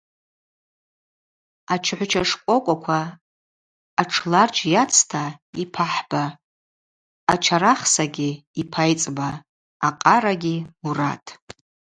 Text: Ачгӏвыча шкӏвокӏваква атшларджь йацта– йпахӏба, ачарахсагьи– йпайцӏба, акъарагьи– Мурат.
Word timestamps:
Ачгӏвыча 1.73 2.23
шкӏвокӏваква 2.29 2.99
атшларджь 4.01 4.63
йацта– 4.73 5.23
йпахӏба, 5.63 6.23
ачарахсагьи– 7.31 8.29
йпайцӏба, 8.61 9.29
акъарагьи– 9.87 10.57
Мурат. 10.81 11.25